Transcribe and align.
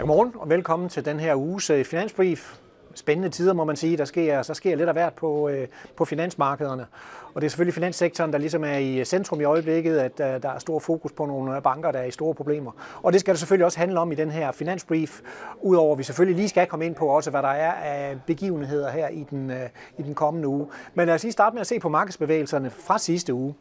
Godmorgen 0.00 0.32
og 0.34 0.48
velkommen 0.48 0.88
til 0.88 1.04
den 1.04 1.20
her 1.20 1.34
uges 1.34 1.70
øh, 1.70 1.84
finansbrief. 1.84 2.54
Spændende 2.94 3.28
tider, 3.28 3.52
må 3.52 3.64
man 3.64 3.76
sige. 3.76 3.96
Der 3.96 4.04
sker, 4.04 4.42
så 4.42 4.54
sker 4.54 4.76
lidt 4.76 4.88
af 4.88 4.94
hvert 4.94 5.12
på, 5.12 5.48
øh, 5.48 5.68
på 5.96 6.04
finansmarkederne. 6.04 6.86
Og 7.34 7.40
det 7.40 7.46
er 7.46 7.50
selvfølgelig 7.50 7.74
finanssektoren, 7.74 8.32
der 8.32 8.38
ligesom 8.38 8.64
er 8.64 8.76
i 8.76 9.04
centrum 9.04 9.40
i 9.40 9.44
øjeblikket, 9.44 9.98
at 9.98 10.20
øh, 10.20 10.42
der 10.42 10.48
er 10.48 10.58
stor 10.58 10.78
fokus 10.78 11.12
på 11.12 11.26
nogle 11.26 11.62
banker, 11.62 11.92
der 11.92 11.98
er 11.98 12.04
i 12.04 12.10
store 12.10 12.34
problemer. 12.34 12.72
Og 13.02 13.12
det 13.12 13.20
skal 13.20 13.34
det 13.34 13.38
selvfølgelig 13.38 13.64
også 13.66 13.78
handle 13.78 14.00
om 14.00 14.12
i 14.12 14.14
den 14.14 14.30
her 14.30 14.52
finansbrief, 14.52 15.20
udover 15.62 15.92
at 15.92 15.98
vi 15.98 16.02
selvfølgelig 16.02 16.36
lige 16.36 16.48
skal 16.48 16.66
komme 16.66 16.86
ind 16.86 16.94
på 16.94 17.06
også, 17.06 17.30
hvad 17.30 17.42
der 17.42 17.48
er 17.48 17.72
af 17.72 18.16
begivenheder 18.26 18.90
her 18.90 19.08
i 19.08 19.26
den, 19.30 19.50
øh, 19.50 19.68
i 19.98 20.02
den 20.02 20.14
kommende 20.14 20.48
uge. 20.48 20.66
Men 20.94 21.06
lad 21.06 21.14
os 21.14 21.22
lige 21.22 21.32
starte 21.32 21.54
med 21.54 21.60
at 21.60 21.66
se 21.66 21.80
på 21.80 21.88
markedsbevægelserne 21.88 22.70
fra 22.70 22.98
sidste 22.98 23.34
uge. 23.34 23.54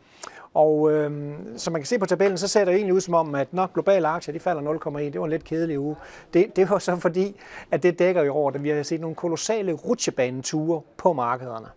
Og 0.53 0.91
øh, 0.91 1.33
som 1.57 1.73
man 1.73 1.81
kan 1.81 1.87
se 1.87 1.99
på 1.99 2.05
tabellen, 2.05 2.37
så 2.37 2.47
ser 2.47 2.65
det 2.65 2.73
egentlig 2.73 2.93
ud 2.93 3.01
som 3.01 3.13
om, 3.13 3.35
at 3.35 3.53
når 3.53 3.69
globale 3.73 4.07
aktier 4.07 4.33
de 4.33 4.39
falder 4.39 4.61
0,1, 4.61 4.99
det 4.99 5.19
var 5.19 5.25
en 5.25 5.31
lidt 5.31 5.43
kedelig 5.43 5.79
uge. 5.79 5.95
Det, 6.33 6.55
det 6.55 6.69
var 6.69 6.79
så 6.79 6.95
fordi, 6.95 7.35
at 7.71 7.83
det 7.83 7.99
dækker 7.99 8.23
jo 8.23 8.33
over, 8.33 8.51
at 8.51 8.63
vi 8.63 8.69
har 8.69 8.83
set 8.83 9.01
nogle 9.01 9.15
kolossale 9.15 9.73
rutsjebaneture 9.73 10.81
på 10.97 11.13
markederne. 11.13 11.67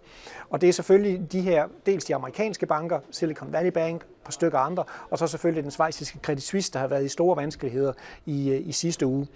Og 0.51 0.61
det 0.61 0.69
er 0.69 0.73
selvfølgelig 0.73 1.33
de 1.33 1.41
her, 1.41 1.69
dels 1.87 2.05
de 2.05 2.15
amerikanske 2.15 2.67
banker, 2.67 3.01
Silicon 3.11 3.53
Valley 3.53 3.71
Bank, 3.71 4.03
et 4.03 4.07
par 4.25 4.33
stykker 4.33 4.59
andre, 4.59 4.85
og 5.11 5.19
så 5.19 5.27
selvfølgelig 5.27 5.63
den 5.63 5.71
svejsiske 5.71 6.19
Credit 6.23 6.43
Suisse, 6.43 6.73
der 6.73 6.79
har 6.79 6.87
været 6.87 7.05
i 7.05 7.09
store 7.09 7.37
vanskeligheder 7.37 7.93
i, 8.27 8.51
øh, 8.51 8.69
i 8.69 8.73
sidste 8.73 9.07
uge. 9.07 9.27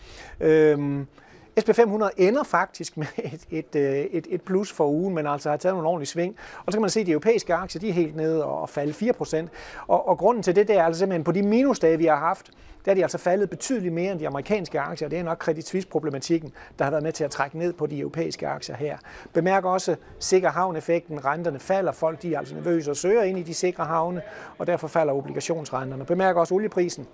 Øh, 0.41 1.05
SP500 1.61 2.09
ender 2.17 2.43
faktisk 2.43 2.97
med 2.97 3.07
et, 3.17 3.47
et, 3.51 3.77
øh, 3.77 3.97
et, 3.97 4.27
et 4.31 4.43
plus 4.43 4.73
for 4.73 4.87
ugen, 4.89 5.15
men 5.15 5.27
altså 5.27 5.51
har 5.51 5.57
taget 5.57 5.75
nogle 5.75 5.89
ordentlige 5.89 6.09
sving. 6.09 6.37
Og 6.67 6.73
så 6.73 6.77
kan 6.77 6.81
man 6.81 6.91
se, 6.91 7.01
at 7.01 7.07
de 7.07 7.11
europæiske 7.13 7.55
aktier 7.55 7.81
de 7.81 7.89
er 7.89 7.93
helt 7.93 8.17
nede 8.17 8.45
og 8.45 8.69
falde 8.69 9.13
4%. 9.13 9.47
Og, 9.87 10.09
og 10.09 10.19
grunden 10.19 10.43
til 10.43 10.57
det, 10.57 10.69
det 10.69 10.77
er 10.77 10.85
altså 10.85 10.99
simpelthen 10.99 11.25
på 11.25 11.33
de 11.33 11.43
minusdage, 11.43 11.99
vi 11.99 12.07
har 12.07 12.17
haft, 12.17 12.51
der 12.85 12.91
er 12.91 12.95
de 12.95 13.03
altså 13.03 13.19
faldet 13.19 13.51
betydeligt 13.51 13.95
mere 13.95 14.13
end 14.13 14.21
de 14.21 14.27
amerikanske 14.27 14.81
aktier. 14.81 15.09
Det 15.09 15.19
er 15.19 15.23
nok 15.23 15.39
Credit 15.39 15.69
Suisse-problematikken, 15.69 16.53
der 16.79 16.85
har 16.85 16.91
været 16.91 17.03
med 17.03 17.13
til 17.13 17.25
at 17.25 17.31
trække 17.31 17.59
ned 17.59 17.73
på 17.73 17.87
de 17.87 17.99
europæiske 17.99 18.49
aktier 18.49 18.77
her. 18.77 18.99
Bemærk 19.33 19.65
også 19.65 19.97
sikker 20.19 20.51
havneffekten. 20.51 21.25
Renterne 21.25 21.59
falder. 21.59 21.93
Folk 21.93 22.23
de 22.23 22.35
er 22.35 22.39
altså 22.39 22.55
nervøse 22.55 22.91
og 22.91 22.97
søger 22.97 23.23
ind 23.23 23.39
i 23.39 23.43
de 23.43 23.55
sikre 23.55 23.85
havne, 23.85 24.23
og 24.59 24.67
derfor 24.67 24.89
falder 24.89 25.13
obligationsrenterne. 25.13 26.05
Bemærk 26.05 26.37
også 26.37 26.55
olieprisen 26.55 27.07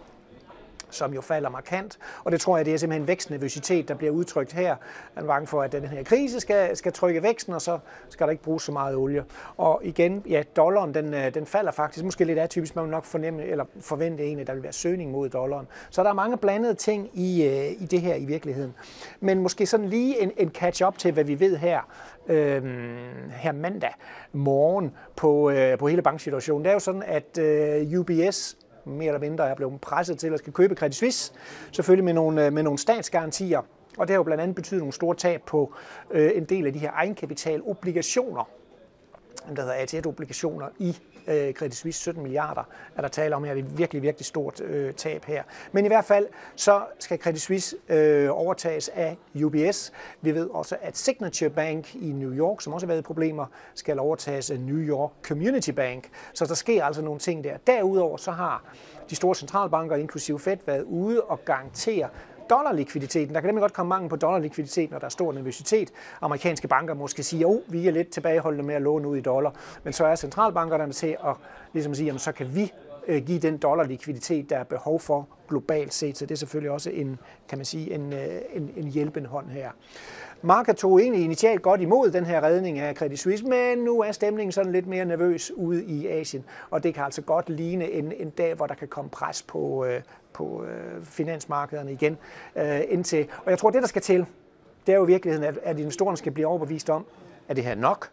som 0.94 1.14
jo 1.14 1.20
falder 1.20 1.48
markant. 1.48 1.98
Og 2.24 2.32
det 2.32 2.40
tror 2.40 2.56
jeg, 2.56 2.66
det 2.66 2.74
er 2.74 2.78
simpelthen 2.78 3.08
vækstnervøsitet, 3.08 3.88
der 3.88 3.94
bliver 3.94 4.12
udtrykt 4.12 4.52
her. 4.52 4.76
Man 5.14 5.24
er 5.24 5.28
bange 5.28 5.46
for, 5.46 5.62
at 5.62 5.72
den 5.72 5.86
her 5.86 6.04
krise 6.04 6.40
skal, 6.40 6.76
skal 6.76 6.92
trykke 6.92 7.22
væksten, 7.22 7.54
og 7.54 7.62
så 7.62 7.78
skal 8.08 8.26
der 8.26 8.30
ikke 8.30 8.42
bruges 8.42 8.62
så 8.62 8.72
meget 8.72 8.96
olie. 8.96 9.24
Og 9.56 9.80
igen, 9.84 10.22
ja, 10.28 10.42
dollaren, 10.56 10.94
den, 10.94 11.14
øh, 11.14 11.34
den 11.34 11.46
falder 11.46 11.72
faktisk 11.72 12.04
måske 12.04 12.24
lidt 12.24 12.38
atypisk. 12.38 12.76
Man 12.76 12.84
vil 12.84 12.90
nok 12.90 13.04
fornemme, 13.04 13.44
eller 13.44 13.64
forvente 13.80 14.22
egentlig, 14.22 14.40
at 14.40 14.46
der 14.46 14.54
vil 14.54 14.62
være 14.62 14.72
søgning 14.72 15.10
mod 15.10 15.28
dollaren. 15.28 15.66
Så 15.90 16.02
der 16.02 16.08
er 16.08 16.14
mange 16.14 16.36
blandede 16.36 16.74
ting 16.74 17.10
i, 17.14 17.44
øh, 17.46 17.82
i 17.82 17.86
det 17.86 18.00
her 18.00 18.14
i 18.14 18.24
virkeligheden. 18.24 18.74
Men 19.20 19.38
måske 19.38 19.66
sådan 19.66 19.88
lige 19.88 20.22
en, 20.22 20.32
en 20.36 20.50
catch-up 20.50 20.98
til, 20.98 21.12
hvad 21.12 21.24
vi 21.24 21.40
ved 21.40 21.56
her, 21.56 21.80
øh, 22.28 22.62
her 23.30 23.52
mandag 23.52 23.94
morgen 24.32 24.92
på, 25.16 25.50
øh, 25.50 25.78
på 25.78 25.88
hele 25.88 26.02
banksituationen. 26.02 26.64
Det 26.64 26.70
er 26.70 26.74
jo 26.74 26.78
sådan, 26.78 27.02
at 27.06 27.38
øh, 27.38 28.00
UBS 28.00 28.56
mere 28.84 29.06
eller 29.06 29.20
mindre 29.20 29.48
er 29.48 29.54
blevet 29.54 29.80
presset 29.80 30.18
til 30.18 30.32
at 30.32 30.38
skal 30.38 30.52
købe 30.52 30.74
Credit 30.74 30.94
Suisse, 30.94 31.32
selvfølgelig 31.72 32.04
med 32.04 32.12
nogle, 32.12 32.46
øh, 32.46 32.52
med 32.52 32.62
nogle 32.62 32.78
statsgarantier. 32.78 33.62
Og 33.98 34.08
det 34.08 34.14
har 34.14 34.18
jo 34.18 34.22
blandt 34.22 34.42
andet 34.42 34.54
betydet 34.54 34.78
nogle 34.78 34.92
store 34.92 35.16
tab 35.16 35.42
på 35.46 35.74
øh, 36.10 36.30
en 36.34 36.44
del 36.44 36.66
af 36.66 36.72
de 36.72 36.78
her 36.78 36.90
egenkapitalobligationer, 36.92 38.48
der 39.56 39.62
hedder 39.62 39.74
AT1-obligationer 39.74 40.66
i 40.78 40.96
øh, 41.26 41.54
Credit 41.54 41.76
Suisse, 41.76 42.00
17 42.00 42.22
milliarder, 42.22 42.62
er 42.96 43.00
der 43.00 43.08
tale 43.08 43.36
om 43.36 43.44
her. 43.44 43.54
Det 43.54 43.64
er 43.64 43.66
et 43.66 43.78
virkelig, 43.78 44.02
virkelig 44.02 44.26
stort 44.26 44.60
øh, 44.60 44.94
tab 44.94 45.24
her. 45.24 45.42
Men 45.72 45.84
i 45.84 45.88
hvert 45.88 46.04
fald, 46.04 46.26
så 46.56 46.82
skal 46.98 47.18
Credit 47.18 47.40
Suisse 47.40 47.76
øh, 47.88 48.28
overtages 48.30 48.88
af 48.88 49.16
UBS. 49.44 49.92
Vi 50.20 50.34
ved 50.34 50.48
også, 50.50 50.76
at 50.82 50.96
Signature 50.96 51.50
Bank 51.50 51.94
i 51.94 52.12
New 52.12 52.32
York, 52.32 52.60
som 52.60 52.72
også 52.72 52.86
har 52.86 52.88
været 52.88 53.00
i 53.00 53.02
problemer, 53.02 53.46
skal 53.74 53.98
overtages 53.98 54.50
af 54.50 54.60
New 54.60 54.78
York 54.78 55.10
Community 55.22 55.70
Bank. 55.70 56.08
Så 56.34 56.46
der 56.46 56.54
sker 56.54 56.84
altså 56.84 57.02
nogle 57.02 57.20
ting 57.20 57.44
der. 57.44 57.56
Derudover 57.66 58.16
så 58.16 58.30
har 58.30 58.64
de 59.10 59.16
store 59.16 59.34
centralbanker, 59.34 59.96
inklusive 59.96 60.38
Fed, 60.38 60.56
været 60.66 60.82
ude 60.82 61.20
og 61.20 61.44
garantere 61.44 62.08
dollarlikviditeten. 62.50 63.34
Der 63.34 63.40
kan 63.40 63.48
nemlig 63.48 63.60
godt 63.60 63.72
komme 63.72 63.88
mangel 63.88 64.10
på 64.10 64.16
dollarlikviditet, 64.16 64.90
når 64.90 64.98
der 64.98 65.04
er 65.04 65.10
stor 65.10 65.32
nervøsitet. 65.32 65.90
Amerikanske 66.20 66.68
banker 66.68 66.94
måske 66.94 67.22
siger, 67.22 67.48
at 67.48 67.52
oh, 67.52 67.72
vi 67.72 67.88
er 67.88 67.92
lidt 67.92 68.10
tilbageholdende 68.10 68.64
med 68.64 68.74
at 68.74 68.82
låne 68.82 69.08
ud 69.08 69.16
i 69.16 69.20
dollar, 69.20 69.54
men 69.84 69.92
så 69.92 70.04
er 70.04 70.14
centralbankerne 70.14 70.92
til 70.92 71.16
at 71.26 71.36
ligesom 71.72 71.94
sige, 71.94 72.12
at 72.12 72.20
så 72.20 72.32
kan 72.32 72.54
vi 72.54 72.72
øh, 73.06 73.22
give 73.22 73.38
den 73.38 73.56
dollarlikviditet, 73.56 74.50
der 74.50 74.56
er 74.56 74.64
behov 74.64 75.00
for 75.00 75.28
globalt 75.48 75.94
set. 75.94 76.18
Så 76.18 76.26
det 76.26 76.34
er 76.34 76.38
selvfølgelig 76.38 76.70
også 76.70 76.90
en, 76.90 77.18
kan 77.48 77.58
man 77.58 77.64
sige, 77.64 77.94
en, 77.94 78.12
øh, 78.12 78.40
en, 78.52 78.70
en 78.76 78.88
hjælpende 78.88 79.28
hånd 79.28 79.50
her. 79.50 79.70
Market 80.42 80.76
tog 80.76 81.00
egentlig 81.00 81.24
initialt 81.24 81.62
godt 81.62 81.80
imod 81.80 82.10
den 82.10 82.26
her 82.26 82.42
redning 82.42 82.78
af 82.78 82.94
Credit 82.94 83.18
Suisse, 83.18 83.44
men 83.44 83.78
nu 83.78 84.00
er 84.00 84.12
stemningen 84.12 84.52
sådan 84.52 84.72
lidt 84.72 84.86
mere 84.86 85.04
nervøs 85.04 85.50
ude 85.50 85.84
i 85.84 86.06
Asien, 86.06 86.44
og 86.70 86.82
det 86.82 86.94
kan 86.94 87.04
altså 87.04 87.22
godt 87.22 87.50
ligne 87.50 87.90
en, 87.90 88.12
en 88.12 88.30
dag, 88.30 88.54
hvor 88.54 88.66
der 88.66 88.74
kan 88.74 88.88
komme 88.88 89.10
pres 89.10 89.42
på, 89.42 89.84
øh, 89.84 90.00
på 90.32 90.64
øh, 90.64 91.04
finansmarkederne 91.04 91.92
igen 91.92 92.18
øh, 92.56 92.80
indtil. 92.88 93.26
Og 93.44 93.50
jeg 93.50 93.58
tror, 93.58 93.70
det 93.70 93.82
der 93.82 93.88
skal 93.88 94.02
til, 94.02 94.26
det 94.86 94.92
er 94.92 94.96
jo 94.96 95.04
i 95.04 95.06
virkeligheden, 95.06 95.48
at, 95.48 95.58
at 95.62 95.78
investorerne 95.78 96.16
skal 96.16 96.32
blive 96.32 96.46
overbevist 96.46 96.90
om, 96.90 97.06
at 97.48 97.56
det 97.56 97.64
her 97.64 97.70
er 97.70 97.76
nok, 97.76 98.10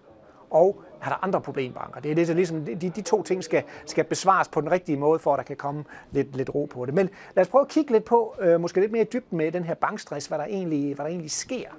og 0.52 0.84
er 1.02 1.10
der 1.10 1.24
andre 1.24 1.42
problembanker. 1.42 2.02
Det 2.02 2.12
er 2.12 2.16
det, 2.16 2.36
ligesom, 2.36 2.66
de, 2.66 2.76
de 2.76 3.02
to 3.02 3.24
ting 3.24 3.44
skal, 3.44 3.64
skal 3.86 4.04
besvares 4.04 4.48
på 4.48 4.62
den 4.62 4.72
rigtige 4.72 4.98
måde, 4.98 5.20
for 5.20 5.34
at 5.34 5.38
der 5.38 5.44
kan 5.44 5.56
komme 5.56 5.84
lidt, 6.12 6.36
lidt 6.36 6.56
ro 6.56 6.66
på 6.66 6.86
det. 6.86 6.94
Men 6.94 7.10
lad 7.36 7.42
os 7.42 7.48
prøve 7.48 7.62
at 7.62 7.68
kigge 7.68 7.92
lidt 7.92 8.06
på, 8.06 8.36
øh, 8.40 8.62
måske 8.62 8.80
lidt 8.80 8.92
mere 8.92 9.04
dybt 9.04 9.34
med 9.34 9.52
den 9.52 9.64
her 9.64 9.74
bankstress, 9.74 10.28
hvad 10.28 10.38
der 10.38 10.46
egentlig, 10.46 10.96
hvad 10.96 11.06
der 11.06 11.10
egentlig 11.10 11.32
sker 11.32 11.70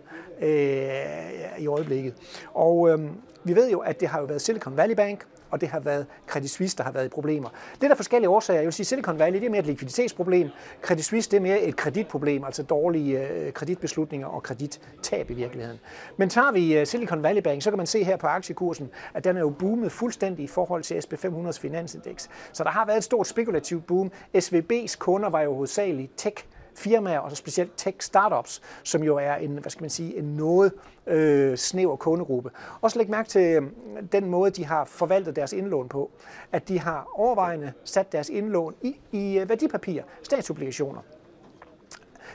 øh, 0.40 1.62
i 1.62 1.66
øjeblikket. 1.66 2.14
Og 2.54 2.90
øh, 2.90 3.10
vi 3.44 3.56
ved 3.56 3.70
jo, 3.70 3.78
at 3.78 4.00
det 4.00 4.08
har 4.08 4.20
jo 4.20 4.26
været 4.26 4.40
Silicon 4.40 4.76
Valley 4.76 4.96
Bank, 4.96 5.26
og 5.50 5.60
det 5.60 5.68
har 5.68 5.80
været 5.80 6.06
Credit 6.26 6.50
Suisse, 6.50 6.76
der 6.76 6.84
har 6.84 6.92
været 6.92 7.06
i 7.06 7.08
problemer. 7.08 7.48
Det 7.74 7.82
er 7.82 7.88
der 7.88 7.94
forskellige 7.94 8.28
årsager. 8.28 8.60
Jeg 8.60 8.66
vil 8.66 8.72
sige, 8.72 8.86
Silicon 8.86 9.18
Valley 9.18 9.40
det 9.40 9.46
er 9.46 9.50
mere 9.50 9.60
et 9.60 9.66
likviditetsproblem. 9.66 10.48
Credit 10.82 11.04
Suisse 11.04 11.30
det 11.30 11.36
er 11.36 11.40
mere 11.40 11.60
et 11.60 11.76
kreditproblem, 11.76 12.44
altså 12.44 12.62
dårlige 12.62 13.28
øh, 13.28 13.52
kreditbeslutninger 13.52 14.26
og 14.26 14.42
kredittab 14.42 15.30
i 15.30 15.34
virkeligheden. 15.34 15.80
Men 16.16 16.28
tager 16.28 16.52
vi 16.52 16.78
øh, 16.78 16.86
Silicon 16.86 17.22
Valley 17.22 17.42
Bank, 17.42 17.62
så 17.62 17.70
kan 17.70 17.76
man 17.76 17.86
se 17.86 18.04
her 18.04 18.16
på 18.16 18.26
aktiekursen, 18.26 18.90
at 19.14 19.24
den 19.24 19.36
er 19.36 19.40
jo 19.40 19.50
boomet 19.50 19.92
fuldstændig 19.92 20.44
i 20.44 20.48
forhold 20.48 20.82
til 20.82 20.94
SP500's 20.94 21.60
finansindeks. 21.60 22.30
Så 22.52 22.64
der 22.64 22.70
har 22.70 22.86
været 22.86 22.98
et 22.98 23.04
stort 23.04 23.26
spekulativt 23.26 23.86
boom. 23.86 24.10
SVB's 24.36 24.96
kunder 24.98 25.28
var 25.28 25.40
jo 25.40 25.54
hovedsageligt 25.54 26.12
tech 26.16 26.44
firmaer, 26.80 27.18
og 27.18 27.30
så 27.30 27.36
specielt 27.36 27.72
tech 27.76 27.96
startups, 28.00 28.62
som 28.84 29.02
jo 29.02 29.16
er 29.16 29.34
en, 29.34 29.50
hvad 29.56 29.70
skal 29.70 29.82
man 29.82 29.90
sige, 29.90 30.18
en 30.18 30.24
noget 30.24 30.72
øh, 31.06 31.56
snæver 31.56 31.96
kundegruppe. 31.96 32.50
Også 32.80 32.98
læg 32.98 33.10
mærke 33.10 33.28
til 33.28 33.42
øhm, 33.42 33.74
den 34.12 34.30
måde, 34.30 34.50
de 34.50 34.64
har 34.64 34.84
forvaltet 34.84 35.36
deres 35.36 35.52
indlån 35.52 35.88
på, 35.88 36.10
at 36.52 36.68
de 36.68 36.80
har 36.80 37.08
overvejende 37.14 37.72
sat 37.84 38.12
deres 38.12 38.28
indlån 38.28 38.74
i, 38.82 38.96
i 39.12 39.38
øh, 39.38 39.48
værdipapirer, 39.48 40.04
statsobligationer. 40.22 41.00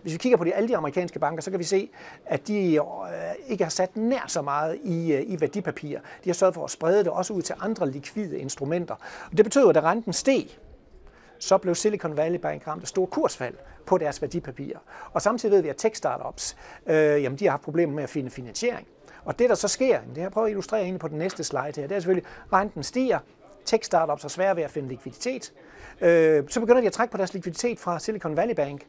Hvis 0.02 0.14
vi 0.14 0.18
kigger 0.18 0.38
på 0.38 0.44
de, 0.44 0.54
alle 0.54 0.70
de 0.70 0.78
amerikanske 0.78 1.20
banker, 1.20 1.42
så 1.42 1.52
kan 1.52 1.60
vi 1.60 1.64
se, 1.64 1.90
at 2.26 2.48
de 2.48 2.76
øh, 2.76 2.82
ikke 3.48 3.64
har 3.64 3.72
sat 3.72 3.98
nær 3.98 4.26
så 4.28 4.42
meget 4.42 4.80
i, 4.84 5.14
øh, 5.14 5.24
i 5.28 5.42
værdipapirer. 5.42 6.00
De 6.24 6.30
har 6.30 6.34
sørget 6.34 6.56
for 6.56 6.64
at 6.64 6.72
sprede 6.72 7.00
det 7.00 7.08
også 7.08 7.34
ud 7.34 7.42
til 7.42 7.56
andre 7.60 7.90
likvide 7.90 8.40
instrumenter. 8.40 8.96
Og 9.32 9.38
det 9.38 9.46
betyder, 9.46 9.70
at 9.70 9.76
da 9.76 9.80
renten 9.80 10.14
steg, 10.14 10.58
så 11.40 11.58
blev 11.58 11.76
Silicon 11.76 12.18
Valley 12.18 12.40
Bank 12.40 12.68
ramt 12.68 12.82
af 12.82 12.88
store 12.88 13.08
kursfald 13.08 13.56
på 13.86 13.98
deres 13.98 14.22
værdipapirer. 14.22 14.80
Og 15.14 15.22
samtidig 15.22 15.56
ved 15.56 15.62
vi, 15.62 15.70
at 15.70 15.86
tech-startups, 15.86 16.56
øh, 16.88 17.24
jamen, 17.24 17.40
de 17.40 17.46
har 17.46 17.52
haft 17.52 17.64
problemer 17.64 17.94
med 17.94 18.04
at 18.04 18.10
finde 18.10 18.30
finansiering. 18.30 18.88
Og 19.26 19.40
det, 19.40 19.50
der 19.50 19.56
så 19.56 19.68
sker, 19.68 20.00
det 20.00 20.18
har 20.18 20.24
jeg 20.24 20.32
prøvet 20.32 20.48
at 20.48 20.52
illustrere 20.52 20.82
egentlig 20.82 21.00
på 21.00 21.08
den 21.08 21.18
næste 21.18 21.44
slide 21.44 21.64
her, 21.76 21.88
det 21.88 21.92
er 21.92 22.00
selvfølgelig, 22.00 22.30
at 22.46 22.54
renten 22.54 22.84
stiger, 22.84 23.20
tech-startups 23.66 24.22
har 24.22 24.30
svært 24.30 24.56
ved 24.56 24.64
at 24.64 24.72
finde 24.72 24.88
likviditet, 24.88 25.54
øh, 26.02 26.44
så 26.50 26.60
begynder 26.60 26.82
de 26.82 26.88
at 26.88 26.94
trække 26.94 27.12
på 27.12 27.18
deres 27.18 27.34
likviditet 27.34 27.80
fra 27.80 28.00
Silicon 28.00 28.38
Valley 28.38 28.56
Bank. 28.56 28.86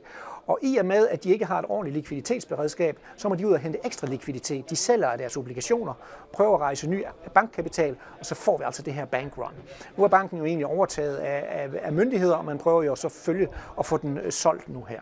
Og 0.47 0.59
i 0.63 0.77
og 0.77 0.87
med, 0.87 1.09
at 1.09 1.25
de 1.25 1.31
ikke 1.33 1.45
har 1.45 1.59
et 1.59 1.65
ordentligt 1.69 1.97
likviditetsberedskab, 1.97 2.99
så 3.17 3.29
må 3.29 3.35
de 3.35 3.47
ud 3.47 3.53
og 3.53 3.59
hente 3.59 3.79
ekstra 3.85 4.07
likviditet. 4.07 4.71
De 4.71 4.77
sælger 4.77 5.09
af 5.09 5.19
deres 5.19 5.37
obligationer, 5.37 5.95
prøver 6.33 6.55
at 6.55 6.61
rejse 6.61 6.89
ny 6.89 7.05
bankkapital, 7.35 7.97
og 8.21 8.27
så 8.27 8.35
får 8.35 8.59
vi 8.59 8.65
altså 8.65 8.83
det 8.83 8.95
her 8.95 9.05
bankrun. 9.05 9.53
Nu 9.97 10.05
er 10.05 10.09
banken 10.09 10.39
jo 10.39 10.45
egentlig 10.45 10.67
overtaget 10.67 11.17
af, 11.17 11.45
af, 11.49 11.69
af 11.83 11.93
myndigheder, 11.93 12.35
og 12.35 12.45
man 12.45 12.59
prøver 12.59 12.83
jo 12.83 12.97
så 12.97 13.09
følge 13.09 13.49
at 13.79 13.87
få 13.87 13.97
den 13.97 14.19
øh, 14.19 14.33
solgt 14.33 14.69
nu 14.69 14.83
her. 14.83 15.01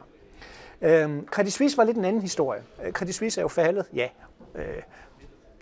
Øhm, 0.83 1.27
Credit 1.27 1.53
Suisse 1.53 1.77
var 1.77 1.85
lidt 1.85 1.97
en 1.97 2.05
anden 2.05 2.23
historie. 2.23 2.63
Øh, 2.85 2.93
Credit 2.93 3.15
Suisse 3.15 3.41
er 3.41 3.43
jo 3.43 3.49
faldet, 3.49 3.87
ja, 3.95 4.09
øh, 4.55 4.83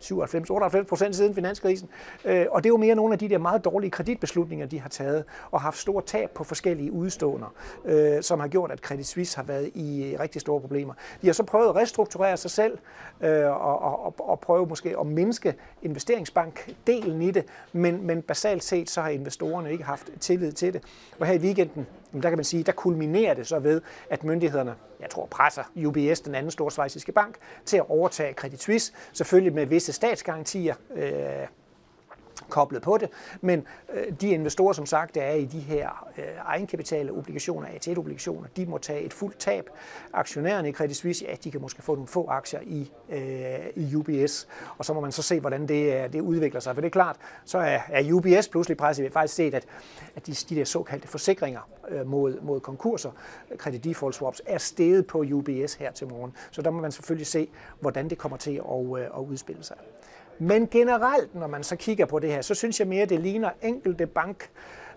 97-98 0.04 0.82
procent 0.82 1.16
siden 1.16 1.34
finanskrisen. 1.34 1.88
Øh, 2.24 2.46
og 2.50 2.64
det 2.64 2.68
er 2.68 2.72
jo 2.72 2.76
mere 2.76 2.94
nogle 2.94 3.12
af 3.12 3.18
de 3.18 3.28
der 3.28 3.38
meget 3.38 3.64
dårlige 3.64 3.90
kreditbeslutninger, 3.90 4.66
de 4.66 4.80
har 4.80 4.88
taget, 4.88 5.24
og 5.50 5.60
haft 5.60 5.78
store 5.78 6.02
tab 6.02 6.30
på 6.30 6.44
forskellige 6.44 6.92
udståender, 6.92 7.54
øh, 7.84 8.22
som 8.22 8.40
har 8.40 8.48
gjort, 8.48 8.70
at 8.70 8.78
Credit 8.78 9.06
Suisse 9.06 9.36
har 9.36 9.44
været 9.44 9.70
i 9.74 10.12
øh, 10.12 10.20
rigtig 10.20 10.40
store 10.40 10.60
problemer. 10.60 10.94
De 11.22 11.26
har 11.26 11.34
så 11.34 11.42
prøvet 11.42 11.68
at 11.68 11.76
restrukturere 11.76 12.36
sig 12.36 12.50
selv, 12.50 12.78
øh, 13.20 13.46
og, 13.46 13.82
og, 13.82 14.14
og 14.18 14.40
prøve 14.40 14.66
måske 14.66 14.94
at 15.00 15.06
mindske 15.06 15.54
investeringsbankdelen 15.82 17.22
i 17.22 17.30
det, 17.30 17.44
men, 17.72 18.06
men 18.06 18.22
basalt 18.22 18.64
set 18.64 18.90
så 18.90 19.00
har 19.00 19.08
investorerne 19.08 19.72
ikke 19.72 19.84
haft 19.84 20.10
tillid 20.20 20.52
til 20.52 20.72
det. 20.72 20.82
Og 21.18 21.26
her 21.26 21.34
i 21.34 21.38
weekenden, 21.38 21.86
der 22.12 22.28
kan 22.28 22.38
man 22.38 22.44
sige, 22.44 22.62
der 22.62 22.72
kulminerer 22.72 23.34
det 23.34 23.46
så 23.46 23.58
ved, 23.58 23.80
at 24.10 24.24
myndighederne, 24.24 24.74
jeg 25.02 25.10
tror, 25.10 25.26
presser 25.26 25.62
UBS, 25.86 26.20
den 26.20 26.34
anden 26.34 26.50
store 26.50 26.70
svejsiske 26.70 27.12
bank, 27.12 27.36
til 27.64 27.76
at 27.76 27.84
overtage 27.88 28.34
Credit 28.34 28.62
Suisse, 28.62 28.92
selvfølgelig 29.12 29.54
med 29.54 29.66
visse 29.66 29.92
statsgarantier, 29.92 30.74
øh, 30.94 31.46
koblet 32.52 32.82
på 32.82 32.96
det, 32.96 33.08
men 33.40 33.66
øh, 33.92 34.12
de 34.20 34.30
investorer, 34.30 34.72
som 34.72 34.86
sagt, 34.86 35.14
der 35.14 35.22
er 35.22 35.34
i 35.34 35.44
de 35.44 35.60
her 35.60 36.08
øh, 36.18 36.24
egenkapitale 36.44 37.12
obligationer, 37.12 37.68
AT1-obligationer, 37.68 38.48
de 38.56 38.66
må 38.66 38.78
tage 38.78 39.00
et 39.02 39.12
fuldt 39.12 39.38
tab. 39.38 39.70
Aktionærerne 40.12 40.68
i 40.68 40.72
Credit 40.72 40.96
Suisse, 40.96 41.24
ja, 41.28 41.34
de 41.44 41.50
kan 41.50 41.60
måske 41.60 41.82
få 41.82 41.94
nogle 41.94 42.08
få 42.08 42.26
aktier 42.28 42.60
i, 42.62 42.92
øh, 43.10 43.84
i 43.84 43.94
UBS, 43.94 44.48
og 44.78 44.84
så 44.84 44.94
må 44.94 45.00
man 45.00 45.12
så 45.12 45.22
se, 45.22 45.40
hvordan 45.40 45.68
det, 45.68 46.04
øh, 46.04 46.12
det 46.12 46.20
udvikler 46.20 46.60
sig. 46.60 46.74
For 46.74 46.80
det 46.80 46.88
er 46.88 46.90
klart, 46.90 47.16
så 47.44 47.58
er, 47.58 47.78
er 47.88 48.12
UBS 48.12 48.48
pludselig 48.48 48.76
presset. 48.76 49.02
Vi 49.02 49.06
har 49.06 49.12
faktisk 49.12 49.34
set, 49.34 49.54
at, 49.54 49.66
at 50.16 50.26
de, 50.26 50.32
de 50.32 50.56
der 50.56 50.64
såkaldte 50.64 51.08
forsikringer 51.08 51.60
øh, 51.88 52.06
mod, 52.06 52.40
mod 52.40 52.60
konkurser, 52.60 53.10
credit 53.56 53.84
default 53.84 54.14
swaps, 54.14 54.42
er 54.46 54.58
steget 54.58 55.06
på 55.06 55.24
UBS 55.32 55.74
her 55.74 55.92
til 55.92 56.08
morgen. 56.08 56.32
Så 56.50 56.62
der 56.62 56.70
må 56.70 56.80
man 56.80 56.92
selvfølgelig 56.92 57.26
se, 57.26 57.48
hvordan 57.80 58.10
det 58.10 58.18
kommer 58.18 58.36
til 58.36 58.62
at, 58.72 59.00
øh, 59.00 59.04
at 59.04 59.20
udspille 59.30 59.64
sig. 59.64 59.76
Men 60.42 60.68
generelt, 60.68 61.34
når 61.34 61.46
man 61.46 61.62
så 61.62 61.76
kigger 61.76 62.06
på 62.06 62.18
det 62.18 62.30
her, 62.30 62.42
så 62.42 62.54
synes 62.54 62.80
jeg 62.80 62.88
mere, 62.88 63.06
det 63.06 63.20
ligner 63.20 63.50
enkelte 63.62 64.06
bank 64.06 64.50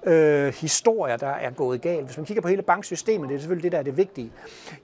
øh, 0.03 0.53
historier, 0.53 1.17
der 1.17 1.27
er 1.27 1.51
gået 1.51 1.81
galt. 1.81 2.05
Hvis 2.05 2.17
man 2.17 2.25
kigger 2.25 2.41
på 2.41 2.47
hele 2.47 2.61
banksystemet, 2.61 3.29
det 3.29 3.35
er 3.35 3.39
selvfølgelig 3.39 3.63
det, 3.63 3.71
der 3.71 3.77
er 3.77 3.83
det 3.83 3.97
vigtige, 3.97 4.31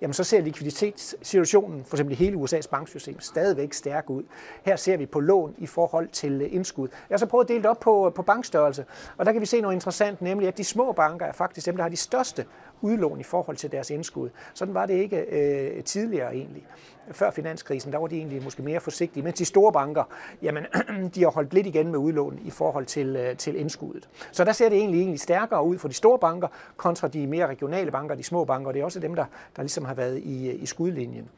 jamen 0.02 0.14
så 0.14 0.24
ser 0.24 0.42
likviditetssituationen, 0.42 1.86
for 1.86 1.96
eksempel 1.96 2.14
i 2.14 2.16
hele 2.16 2.38
USA's 2.38 2.70
banksystem, 2.72 3.20
stadigvæk 3.20 3.74
stærk 3.74 4.10
ud. 4.10 4.24
Her 4.64 4.76
ser 4.76 4.98
vi 4.98 5.06
på 5.06 5.20
lån 5.20 5.56
i 5.58 5.68
forhold 5.68 6.08
til 6.08 6.42
øh, 6.42 6.54
indskud. 6.54 6.88
Jeg 7.10 7.14
har 7.14 7.18
så 7.18 7.26
prøvet 7.26 7.46
at 7.46 7.50
dele 7.50 7.62
det 7.62 7.70
op 7.70 7.80
på, 7.80 8.08
øh, 8.08 8.14
på 8.14 8.22
bankstørrelse, 8.22 8.86
og 9.18 9.26
der 9.26 9.32
kan 9.32 9.42
vi 9.42 9.46
se 9.46 9.62
noget 9.62 9.76
interessant, 9.76 10.22
nemlig 10.22 10.48
at 10.48 10.58
de 10.58 10.64
små 10.64 10.92
banker 10.92 11.26
er 11.26 11.32
faktisk 11.32 11.66
dem, 11.66 11.76
der 11.76 11.84
har 11.84 11.90
de 11.90 11.98
største 11.98 12.46
udlån 12.82 13.20
i 13.20 13.24
forhold 13.24 13.58
til 13.58 13.72
deres 13.72 13.90
indskud. 13.90 14.30
Sådan 14.54 14.74
var 14.74 14.86
det 14.86 14.94
ikke 14.94 15.18
øh, 15.18 15.84
tidligere 15.84 16.36
egentlig. 16.36 16.66
Før 17.12 17.32
finanskrisen, 17.32 17.92
der 17.92 17.98
var 17.98 18.08
de 18.08 18.18
egentlig 18.18 18.44
måske 18.44 18.64
mere 18.64 18.80
forsigtige, 18.80 19.24
mens 19.24 19.38
de 19.38 19.46
store 19.46 19.72
banker, 19.72 20.04
jamen, 20.42 20.66
de 21.16 21.24
har 21.24 21.30
holdt 21.30 21.54
lidt 21.54 21.68
igen 21.68 21.92
med 21.92 22.00
udlån 22.00 22.40
i 22.46 22.50
forhold 22.50 22.86
til, 22.86 23.16
øh, 23.16 23.38
til 23.38 23.56
indskuddet. 23.56 24.10
Så 24.32 24.44
der 24.44 24.52
ser 24.52 24.70
det 24.70 24.78
egentlig, 24.78 25.00
egentlig 25.00 25.20
stærkere 25.20 25.64
ud 25.64 25.78
for 25.78 25.88
de 25.88 25.94
store 25.94 26.20
banker, 26.20 26.48
kontra 26.78 27.08
de 27.08 27.28
mere 27.28 27.48
regionale 27.48 27.92
banker, 27.92 28.16
de 28.16 28.24
små 28.24 28.46
banker. 28.46 28.72
Det 28.72 28.82
er 28.82 28.86
også 28.86 29.00
dem, 29.00 29.16
der, 29.16 29.26
der 29.56 29.62
ligesom 29.62 29.86
har 29.86 29.94
været 29.94 30.18
i, 30.18 30.50
øh, 30.50 30.64
i 30.64 30.66
skudlinjen. 30.66 31.30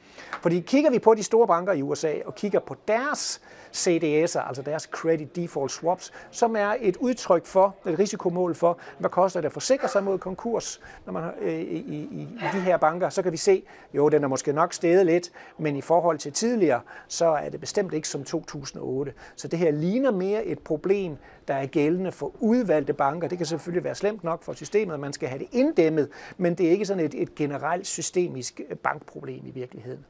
Fordi 0.42 0.60
kigger 0.60 0.92
vi 0.92 1.00
på 1.00 1.14
de 1.14 1.24
store 1.24 1.48
banker 1.48 1.74
i 1.74 1.82
USA 1.82 2.14
og 2.26 2.36
kigger 2.36 2.60
på 2.60 2.76
deres 2.88 3.42
CDS'er, 3.74 4.48
altså 4.48 4.62
deres 4.66 4.84
Credit 4.84 5.36
Default 5.36 5.72
Swaps, 5.72 6.12
som 6.32 6.56
er 6.56 6.76
et 6.80 6.98
udtryk 6.98 7.46
for, 7.46 7.76
et 7.88 8.00
risikomål 8.00 8.56
for, 8.56 8.78
hvad 8.98 9.10
koster 9.10 9.42
det 9.42 9.46
at 9.46 9.54
forsikre 9.54 9.88
sig 9.88 10.04
mod 10.04 10.18
konkurs, 10.18 10.82
når 11.06 11.14
man 11.14 11.24
øh, 11.42 11.54
i, 11.54 11.78
i, 11.78 12.02
i 12.22 12.46
de 12.54 12.60
her 12.60 12.78
banker, 12.78 13.10
så 13.10 13.22
kan 13.22 13.32
vi 13.32 13.38
se, 13.38 13.64
jo, 13.94 14.10
den 14.10 14.24
er 14.24 14.28
måske 14.28 14.54
nok 14.54 14.74
steget 14.74 15.06
lidt, 15.06 15.32
men 15.58 15.76
i 15.76 15.82
forhold 15.82 16.18
til 16.18 16.34
tidligere, 16.34 16.82
så 17.08 17.26
er 17.26 17.50
det 17.50 17.60
bestemt 17.60 17.94
ikke 17.94 18.08
som 18.08 18.24
2008. 18.24 19.14
Så 19.36 19.48
det 19.48 19.60
her 19.60 19.72
ligner 19.72 20.12
mere 20.12 20.46
et 20.46 20.60
problem, 20.60 21.18
der 21.48 21.54
er 21.54 21.66
gældende 21.66 22.12
for 22.12 22.32
udvalgte 22.40 22.94
banker. 22.94 23.28
Det 23.28 23.38
kan 23.38 23.48
selvfølgelig 23.48 23.84
være 23.84 23.96
slemt 23.96 24.24
nok 24.24 24.44
for 24.44 24.54
systemet, 24.54 24.94
at 24.94 25.00
man 25.00 25.14
skal 25.14 25.30
have 25.30 25.40
det 25.40 25.48
inddæmmet, 25.52 26.10
men 26.38 26.56
det 26.56 26.68
er 26.68 26.72
ikke 26.72 26.86
sådan 26.86 27.06
et, 27.06 27.22
et 27.22 27.36
generelt 27.36 27.88
systemisk 27.88 28.62
øh, 28.70 28.78
bankproblem 28.78 29.46
i 29.46 29.52
virkeligheden. 29.52 30.06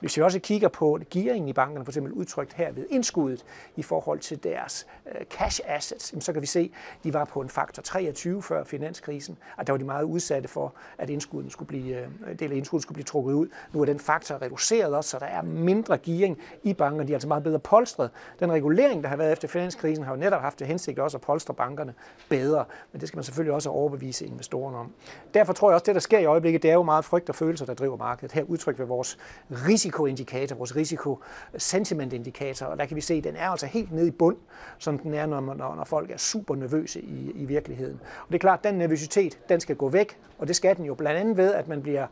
Hvis 0.00 0.16
vi 0.16 0.22
også 0.22 0.38
kigger 0.38 0.68
på 0.68 0.98
gearingen 1.10 1.48
i 1.48 1.52
bankerne, 1.52 1.84
for 1.84 1.90
eksempel 1.90 2.12
udtrykt 2.12 2.52
her 2.52 2.72
ved 2.72 2.86
indskuddet 2.90 3.44
i 3.76 3.82
forhold 3.82 4.18
til 4.18 4.42
deres 4.44 4.86
øh, 5.06 5.26
cash 5.26 5.60
assets, 5.66 6.24
så 6.24 6.32
kan 6.32 6.42
vi 6.42 6.46
se, 6.46 6.72
at 6.98 7.04
de 7.04 7.14
var 7.14 7.24
på 7.24 7.40
en 7.40 7.48
faktor 7.48 7.82
23 7.82 8.42
før 8.42 8.64
finanskrisen, 8.64 9.38
og 9.56 9.66
der 9.66 9.72
var 9.72 9.78
de 9.78 9.84
meget 9.84 10.04
udsatte 10.04 10.48
for, 10.48 10.74
at 10.98 11.10
indskuddet 11.10 11.52
skulle 11.52 11.68
blive, 11.68 12.00
øh, 12.00 12.38
del 12.38 12.52
af 12.52 12.56
indskuddet 12.56 12.82
skulle 12.82 12.94
blive 12.94 13.04
trukket 13.04 13.32
ud. 13.32 13.48
Nu 13.72 13.80
er 13.80 13.84
den 13.84 13.98
faktor 13.98 14.42
reduceret 14.42 14.94
også, 14.94 15.10
så 15.10 15.18
der 15.18 15.26
er 15.26 15.42
mindre 15.42 15.98
gearing 15.98 16.38
i 16.62 16.74
bankerne. 16.74 17.06
De 17.06 17.12
er 17.12 17.16
altså 17.16 17.28
meget 17.28 17.42
bedre 17.42 17.58
polstret. 17.58 18.10
Den 18.40 18.52
regulering, 18.52 19.02
der 19.02 19.08
har 19.08 19.16
været 19.16 19.32
efter 19.32 19.48
finanskrisen, 19.48 20.04
har 20.04 20.12
jo 20.12 20.20
netop 20.20 20.40
haft 20.40 20.58
det 20.58 20.65
hensigt 20.66 20.98
også 20.98 21.16
at 21.16 21.20
polstre 21.20 21.54
bankerne 21.54 21.94
bedre, 22.28 22.64
men 22.92 23.00
det 23.00 23.08
skal 23.08 23.16
man 23.16 23.24
selvfølgelig 23.24 23.54
også 23.54 23.70
overbevise 23.70 24.26
investorerne 24.26 24.76
om. 24.76 24.92
Derfor 25.34 25.52
tror 25.52 25.70
jeg 25.70 25.74
også, 25.74 25.82
at 25.82 25.86
det, 25.86 25.94
der 25.94 26.00
sker 26.00 26.18
i 26.18 26.24
øjeblikket, 26.24 26.62
det 26.62 26.70
er 26.70 26.74
jo 26.74 26.82
meget 26.82 27.04
frygt 27.04 27.28
og 27.28 27.34
følelser, 27.34 27.66
der 27.66 27.74
driver 27.74 27.96
markedet. 27.96 28.32
Her 28.32 28.42
udtrykker 28.42 28.82
ved 28.82 28.88
vores 28.88 29.18
risikoindikator, 29.50 30.56
vores 30.56 30.76
risikosentimentindikator, 30.76 32.66
og 32.66 32.78
der 32.78 32.86
kan 32.86 32.96
vi 32.96 33.00
se, 33.00 33.14
at 33.14 33.24
den 33.24 33.36
er 33.36 33.48
altså 33.48 33.66
helt 33.66 33.92
nede 33.92 34.08
i 34.08 34.10
bund, 34.10 34.36
som 34.78 34.98
den 34.98 35.14
er, 35.14 35.26
når, 35.26 35.40
når, 35.40 35.54
når 35.54 35.84
folk 35.84 36.10
er 36.10 36.16
super 36.16 36.54
nervøse 36.54 37.00
i, 37.00 37.30
i 37.34 37.44
virkeligheden. 37.44 38.00
Og 38.02 38.28
det 38.28 38.34
er 38.34 38.38
klart, 38.38 38.58
at 38.58 38.64
den 38.64 38.78
nervøsitet, 38.78 39.38
den 39.48 39.60
skal 39.60 39.76
gå 39.76 39.88
væk, 39.88 40.18
og 40.38 40.48
det 40.48 40.56
skal 40.56 40.76
den 40.76 40.84
jo 40.84 40.94
blandt 40.94 41.20
andet 41.20 41.36
ved, 41.36 41.54
at 41.54 41.68
man 41.68 41.82
bliver 41.82 42.06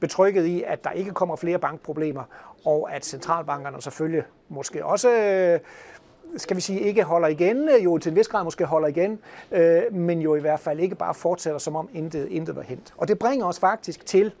betrykket 0.00 0.44
i, 0.44 0.62
at 0.66 0.84
der 0.84 0.90
ikke 0.90 1.10
kommer 1.10 1.36
flere 1.36 1.58
bankproblemer, 1.58 2.22
og 2.64 2.94
at 2.94 3.04
centralbankerne 3.04 3.82
selvfølgelig 3.82 4.22
måske 4.48 4.84
også 4.84 5.08
skal 6.36 6.56
vi 6.56 6.60
sige, 6.60 6.80
ikke 6.80 7.02
holder 7.02 7.28
igen, 7.28 7.68
jo 7.84 7.98
til 7.98 8.10
en 8.10 8.16
vis 8.16 8.28
grad 8.28 8.44
måske 8.44 8.64
holder 8.64 8.88
igen, 8.88 9.18
øh, 9.52 9.82
men 9.92 10.20
jo 10.20 10.34
i 10.34 10.40
hvert 10.40 10.60
fald 10.60 10.80
ikke 10.80 10.94
bare 10.94 11.14
fortsætter, 11.14 11.58
som 11.58 11.76
om 11.76 11.88
intet, 11.92 12.28
intet 12.28 12.56
var 12.56 12.62
hent. 12.62 12.94
Og 12.96 13.08
det 13.08 13.18
bringer 13.18 13.46
os 13.46 13.58
faktisk 13.58 14.06
til 14.06 14.32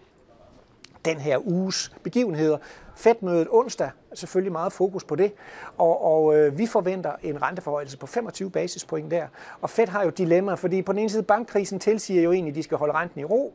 den 1.04 1.18
her 1.18 1.48
uges 1.48 1.92
begivenheder. 2.02 2.58
Fed-mødet 2.96 3.48
onsdag, 3.50 3.90
selvfølgelig 4.14 4.52
meget 4.52 4.72
fokus 4.72 5.04
på 5.04 5.16
det, 5.16 5.32
og, 5.78 6.04
og 6.04 6.36
øh, 6.36 6.58
vi 6.58 6.66
forventer 6.66 7.12
en 7.22 7.42
renteforhøjelse 7.42 7.98
på 7.98 8.06
25 8.06 8.50
basispoint 8.50 9.10
der. 9.10 9.26
Og 9.60 9.70
Fed 9.70 9.86
har 9.86 10.04
jo 10.04 10.10
dilemma, 10.10 10.54
fordi 10.54 10.82
på 10.82 10.92
den 10.92 10.98
ene 10.98 11.10
side 11.10 11.22
bankkrisen 11.22 11.78
tilsiger 11.78 12.22
jo 12.22 12.32
egentlig, 12.32 12.52
at 12.52 12.56
de 12.56 12.62
skal 12.62 12.78
holde 12.78 12.94
renten 12.94 13.20
i 13.20 13.24
ro, 13.24 13.54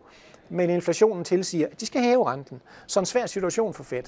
men 0.50 0.70
inflationen 0.70 1.24
tilsiger, 1.24 1.68
at 1.72 1.80
de 1.80 1.86
skal 1.86 2.02
hæve 2.02 2.32
renten. 2.32 2.62
Så 2.88 3.00
en 3.00 3.06
svær 3.06 3.26
situation 3.26 3.74
for 3.74 3.84
Fed. 3.84 4.04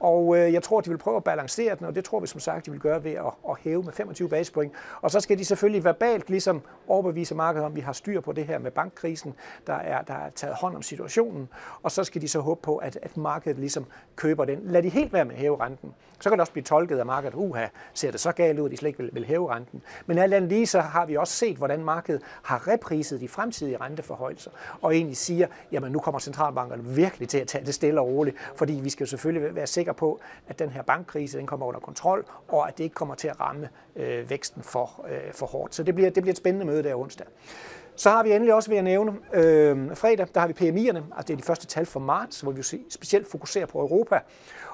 Og 0.00 0.36
øh, 0.36 0.52
jeg 0.52 0.62
tror, 0.62 0.80
de 0.80 0.90
vil 0.90 0.98
prøve 0.98 1.16
at 1.16 1.24
balancere 1.24 1.76
den, 1.76 1.86
og 1.86 1.94
det 1.94 2.04
tror 2.04 2.20
vi 2.20 2.26
som 2.26 2.40
sagt, 2.40 2.66
de 2.66 2.70
vil 2.70 2.80
gøre 2.80 3.04
ved 3.04 3.12
at, 3.12 3.32
at 3.48 3.56
hæve 3.60 3.82
med 3.82 3.92
25 3.92 4.28
basispoint. 4.28 4.72
Og 5.00 5.10
så 5.10 5.20
skal 5.20 5.38
de 5.38 5.44
selvfølgelig 5.44 5.84
verbalt 5.84 6.30
ligesom 6.30 6.62
overbevise 6.88 7.34
markedet 7.34 7.64
om, 7.66 7.72
at 7.72 7.76
vi 7.76 7.80
har 7.80 7.92
styr 7.92 8.20
på 8.20 8.32
det 8.32 8.46
her 8.46 8.58
med 8.58 8.70
bankkrisen, 8.70 9.34
der 9.66 9.74
er, 9.74 10.02
der 10.02 10.14
er 10.14 10.30
taget 10.30 10.56
hånd 10.56 10.76
om 10.76 10.82
situationen, 10.82 11.48
og 11.82 11.90
så 11.90 12.04
skal 12.04 12.22
de 12.22 12.28
så 12.28 12.40
håbe 12.40 12.60
på, 12.62 12.76
at, 12.76 12.98
at 13.02 13.16
markedet 13.16 13.58
ligesom 13.58 13.86
køber 14.16 14.44
den. 14.44 14.58
Lad 14.62 14.82
de 14.82 14.88
helt 14.88 15.12
være 15.12 15.24
med 15.24 15.34
at 15.34 15.40
hæve 15.40 15.60
renten. 15.60 15.94
Så 16.20 16.28
kan 16.28 16.32
det 16.32 16.40
også 16.40 16.52
blive 16.52 16.64
tolket 16.64 16.98
af 16.98 17.06
markedet, 17.06 17.34
uha, 17.34 17.66
ser 17.94 18.10
det 18.10 18.20
så 18.20 18.32
galt 18.32 18.58
ud, 18.58 18.64
at 18.64 18.70
de 18.70 18.76
slet 18.76 18.88
ikke 18.88 18.98
vil, 18.98 19.10
vil 19.12 19.24
hæve 19.24 19.54
renten. 19.54 19.82
Men 20.06 20.18
alt 20.18 20.34
andet 20.34 20.50
lige, 20.50 20.66
så 20.66 20.80
har 20.80 21.06
vi 21.06 21.16
også 21.16 21.34
set, 21.34 21.56
hvordan 21.56 21.84
markedet 21.84 22.22
har 22.42 22.68
repriset 22.68 23.20
de 23.20 23.28
fremtidige 23.28 23.76
renteforhøjelser, 23.76 24.50
og 24.82 24.94
egentlig 24.94 25.16
siger, 25.16 25.46
jamen 25.80 25.92
nu 25.92 25.98
kommer 25.98 26.18
centralbankerne 26.18 26.84
virkelig 26.84 27.28
til 27.28 27.38
at 27.38 27.46
tage 27.46 27.66
det 27.66 27.74
stille 27.74 28.00
og 28.00 28.06
roligt, 28.06 28.36
fordi 28.56 28.72
vi 28.72 28.90
skal 28.90 29.06
selvfølgelig 29.06 29.54
være 29.54 29.66
sikre 29.66 29.94
på, 29.94 30.20
at 30.48 30.58
den 30.58 30.70
her 30.70 30.82
bankkrise 30.82 31.38
den 31.38 31.46
kommer 31.46 31.66
under 31.66 31.80
kontrol, 31.80 32.24
og 32.48 32.68
at 32.68 32.78
det 32.78 32.84
ikke 32.84 32.94
kommer 32.94 33.14
til 33.14 33.28
at 33.28 33.40
ramme 33.40 33.68
øh, 33.96 34.30
væksten 34.30 34.62
for, 34.62 35.06
øh, 35.10 35.32
for 35.32 35.46
hårdt. 35.46 35.74
Så 35.74 35.82
det 35.82 35.94
bliver, 35.94 36.10
det 36.10 36.22
bliver 36.22 36.32
et 36.32 36.36
spændende 36.36 36.66
møde 36.66 36.82
der 36.82 36.94
onsdag. 36.94 37.26
Så 37.96 38.10
har 38.10 38.22
vi 38.22 38.32
endelig 38.32 38.54
også 38.54 38.70
ved 38.70 38.78
at 38.78 38.84
nævne 38.84 39.12
øh, 39.32 39.96
fredag, 39.96 40.26
der 40.34 40.40
har 40.40 40.46
vi 40.46 40.52
PMI'erne, 40.52 41.02
altså 41.16 41.26
det 41.26 41.30
er 41.30 41.36
de 41.36 41.42
første 41.42 41.66
tal 41.66 41.86
for 41.86 42.00
marts, 42.00 42.40
hvor 42.40 42.52
vi 42.52 42.62
specielt 42.88 43.30
fokuserer 43.30 43.66
på 43.66 43.80
Europa. 43.80 44.18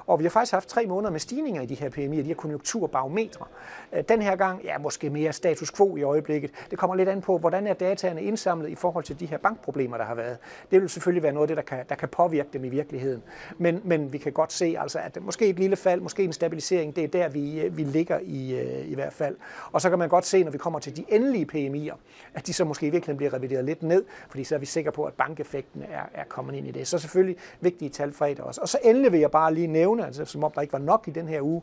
Og 0.07 0.19
vi 0.19 0.23
har 0.23 0.29
faktisk 0.29 0.53
haft 0.53 0.69
tre 0.69 0.85
måneder 0.85 1.11
med 1.11 1.19
stigninger 1.19 1.61
i 1.61 1.65
de 1.65 1.75
her 1.75 1.89
PMI'er, 1.89 2.21
de 2.21 2.23
her 2.23 2.35
konjunkturbarometre. 2.35 3.45
Øh, 3.93 4.03
den 4.09 4.21
her 4.21 4.35
gang, 4.35 4.63
ja, 4.63 4.77
måske 4.77 5.09
mere 5.09 5.33
status 5.33 5.71
quo 5.71 5.97
i 5.97 6.03
øjeblikket. 6.03 6.51
Det 6.71 6.79
kommer 6.79 6.95
lidt 6.95 7.09
an 7.09 7.21
på, 7.21 7.37
hvordan 7.37 7.67
er 7.67 7.73
dataene 7.73 8.23
indsamlet 8.23 8.69
i 8.69 8.75
forhold 8.75 9.03
til 9.03 9.19
de 9.19 9.25
her 9.25 9.37
bankproblemer, 9.37 9.97
der 9.97 10.05
har 10.05 10.15
været. 10.15 10.37
Det 10.71 10.81
vil 10.81 10.89
selvfølgelig 10.89 11.23
være 11.23 11.33
noget 11.33 11.43
af 11.43 11.47
det, 11.47 11.57
der 11.57 11.75
kan, 11.75 11.85
der 11.89 11.95
kan 11.95 12.09
påvirke 12.09 12.49
dem 12.53 12.63
i 12.63 12.69
virkeligheden. 12.69 13.23
Men, 13.57 13.81
men 13.83 14.13
vi 14.13 14.17
kan 14.17 14.31
godt 14.31 14.53
se, 14.53 14.75
altså, 14.79 14.99
at 14.99 15.17
måske 15.21 15.47
et 15.47 15.59
lille 15.59 15.75
fald, 15.75 16.01
måske 16.01 16.23
en 16.23 16.33
stabilisering, 16.33 16.95
det 16.95 17.03
er 17.03 17.07
der, 17.07 17.29
vi, 17.29 17.61
øh, 17.61 17.77
vi 17.77 17.83
ligger 17.83 18.19
i, 18.23 18.55
øh, 18.55 18.91
i 18.91 18.95
hvert 18.95 19.13
fald. 19.13 19.35
Og 19.71 19.81
så 19.81 19.89
kan 19.89 19.99
man 19.99 20.09
godt 20.09 20.25
se, 20.25 20.43
når 20.43 20.51
vi 20.51 20.57
kommer 20.57 20.79
til 20.79 20.97
de 20.97 21.05
endelige 21.09 21.47
PMI'er, 21.53 21.97
at 22.33 22.47
de 22.47 22.53
så 22.53 22.65
måske 22.65 22.87
i 22.87 22.89
virkeligheden 22.89 23.17
bliver 23.17 23.33
revideret 23.33 23.65
lidt 23.65 23.83
ned, 23.83 24.05
fordi 24.29 24.43
så 24.43 24.55
er 24.55 24.59
vi 24.59 24.65
sikre 24.65 24.91
på, 24.91 25.03
at 25.03 25.13
bankeffekten 25.13 25.83
er, 25.91 26.03
er 26.13 26.23
kommet 26.29 26.55
ind 26.55 26.67
i 26.67 26.71
det. 26.71 26.87
Så 26.87 26.97
selvfølgelig 26.97 27.37
vigtige 27.61 27.89
tal 27.89 28.13
fredag 28.13 28.45
også. 28.45 28.61
Og 28.61 28.69
så 28.69 28.77
endelig 28.83 29.11
vil 29.11 29.19
jeg 29.19 29.31
bare 29.31 29.53
lige 29.53 29.67
nævne, 29.67 29.96
altså, 30.05 30.25
som 30.25 30.43
om 30.43 30.51
der 30.51 30.61
ikke 30.61 30.73
var 30.73 30.79
nok 30.79 31.07
i 31.07 31.11
den 31.11 31.27
her 31.27 31.41
uge, 31.41 31.61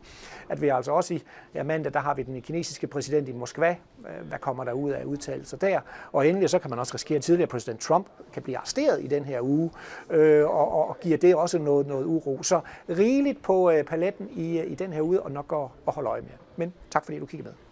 at 0.48 0.62
vi 0.62 0.68
altså 0.68 0.92
også 0.92 1.14
i 1.14 1.22
ja, 1.54 1.62
mandag, 1.62 1.92
der 1.94 2.00
har 2.00 2.14
vi 2.14 2.22
den 2.22 2.42
kinesiske 2.42 2.86
præsident 2.86 3.28
i 3.28 3.32
Moskva. 3.32 3.76
Øh, 3.98 4.28
hvad 4.28 4.38
kommer 4.38 4.64
der 4.64 4.72
ud 4.72 4.90
af 4.90 5.04
udtalelser 5.04 5.56
der? 5.56 5.80
Og 6.12 6.28
endelig 6.28 6.50
så 6.50 6.58
kan 6.58 6.70
man 6.70 6.78
også 6.78 6.94
risikere, 6.94 7.16
at 7.16 7.22
tidligere 7.22 7.48
præsident 7.48 7.80
Trump 7.80 8.06
kan 8.32 8.42
blive 8.42 8.58
arresteret 8.58 9.04
i 9.04 9.06
den 9.06 9.24
her 9.24 9.40
uge, 9.40 9.70
øh, 10.10 10.46
og, 10.46 10.72
og, 10.72 10.88
og 10.88 11.00
giver 11.00 11.18
det 11.18 11.34
også 11.34 11.58
noget, 11.58 11.86
noget 11.86 12.04
uro. 12.04 12.42
Så 12.42 12.60
rigeligt 12.88 13.42
på 13.42 13.70
øh, 13.70 13.84
paletten 13.84 14.28
i, 14.30 14.60
i 14.60 14.74
den 14.74 14.92
her 14.92 15.02
uge, 15.02 15.22
og 15.22 15.30
nok 15.30 15.52
at, 15.52 15.68
at 15.88 15.94
holde 15.94 16.08
øje 16.08 16.20
med. 16.20 16.30
Men 16.56 16.72
tak 16.90 17.04
fordi 17.04 17.18
du 17.18 17.26
kiggede 17.26 17.48
med. 17.48 17.63